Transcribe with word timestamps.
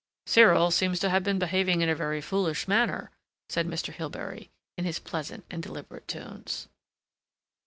"Cyril 0.25 0.71
seems 0.71 0.99
to 1.01 1.11
have 1.11 1.21
been 1.23 1.37
behaving 1.37 1.81
in 1.81 1.87
a 1.87 1.93
very 1.93 2.21
foolish 2.21 2.67
manner," 2.67 3.11
said 3.49 3.67
Mr. 3.67 3.93
Hilbery, 3.93 4.49
in 4.75 4.83
his 4.83 4.97
pleasant 4.97 5.45
and 5.51 5.61
deliberate 5.61 6.07
tones. 6.07 6.67